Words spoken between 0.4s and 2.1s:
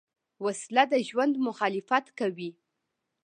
وسله د ژوند مخالفت